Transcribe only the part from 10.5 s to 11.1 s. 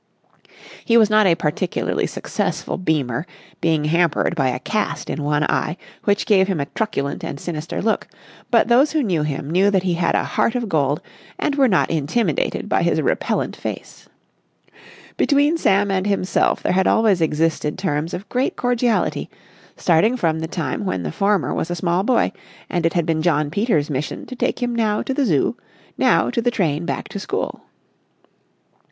of gold